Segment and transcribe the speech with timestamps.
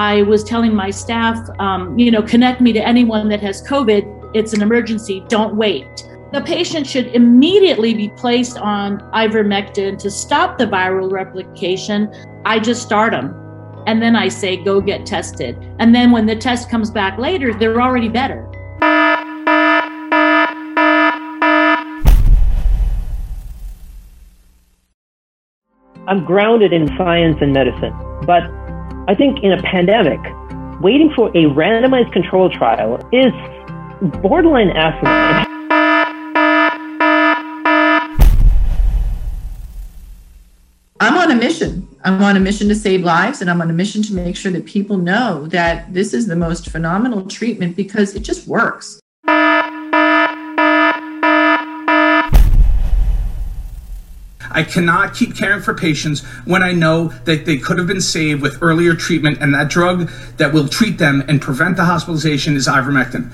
[0.00, 4.30] I was telling my staff, um, you know, connect me to anyone that has COVID.
[4.34, 5.22] It's an emergency.
[5.28, 6.08] Don't wait.
[6.32, 12.10] The patient should immediately be placed on ivermectin to stop the viral replication.
[12.46, 13.34] I just start them.
[13.86, 15.58] And then I say, go get tested.
[15.78, 18.50] And then when the test comes back later, they're already better.
[26.08, 27.92] I'm grounded in science and medicine,
[28.26, 28.44] but
[29.08, 30.20] I think in a pandemic,
[30.80, 33.32] waiting for a randomized control trial is
[34.20, 35.46] borderline asinine.
[41.00, 41.88] I'm on a mission.
[42.04, 44.52] I'm on a mission to save lives, and I'm on a mission to make sure
[44.52, 48.99] that people know that this is the most phenomenal treatment because it just works.
[54.50, 58.42] I cannot keep caring for patients when I know that they could have been saved
[58.42, 62.66] with earlier treatment, and that drug that will treat them and prevent the hospitalization is
[62.66, 63.32] ivermectin.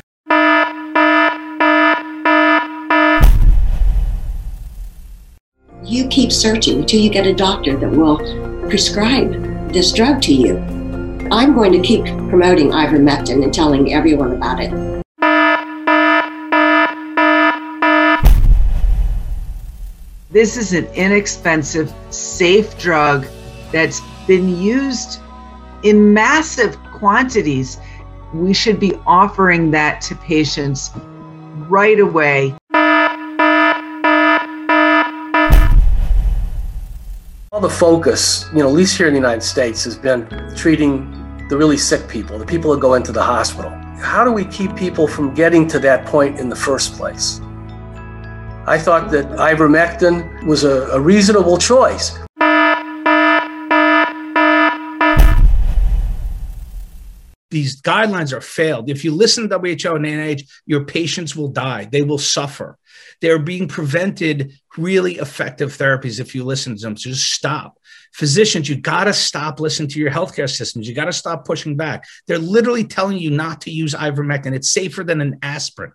[5.84, 8.18] You keep searching until you get a doctor that will
[8.68, 10.58] prescribe this drug to you.
[11.30, 14.95] I'm going to keep promoting ivermectin and telling everyone about it.
[20.36, 23.26] This is an inexpensive, safe drug
[23.72, 25.18] that's been used
[25.82, 27.78] in massive quantities.
[28.34, 30.90] We should be offering that to patients
[31.70, 32.54] right away.
[37.50, 41.48] All the focus, you know, at least here in the United States, has been treating
[41.48, 43.70] the really sick people, the people that go into the hospital.
[44.02, 47.40] How do we keep people from getting to that point in the first place?
[48.68, 52.18] I thought that ivermectin was a, a reasonable choice.
[57.52, 58.90] These guidelines are failed.
[58.90, 61.84] If you listen to WHO and NIH, your patients will die.
[61.84, 62.76] They will suffer.
[63.20, 66.96] They're being prevented really effective therapies if you listen to them.
[66.96, 67.78] So just stop.
[68.14, 70.88] Physicians, you got to stop listening to your healthcare systems.
[70.88, 72.04] You got to stop pushing back.
[72.26, 74.54] They're literally telling you not to use ivermectin.
[74.54, 75.92] It's safer than an aspirin.